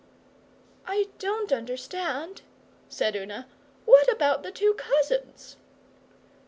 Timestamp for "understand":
1.53-2.41